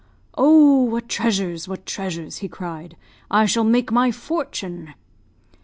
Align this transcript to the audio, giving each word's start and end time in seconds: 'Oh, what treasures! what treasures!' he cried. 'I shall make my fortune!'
'Oh, 0.33 0.81
what 0.81 1.07
treasures! 1.07 1.67
what 1.67 1.85
treasures!' 1.85 2.37
he 2.37 2.47
cried. 2.49 2.97
'I 3.29 3.45
shall 3.45 3.63
make 3.63 3.91
my 3.91 4.09
fortune!' 4.11 4.95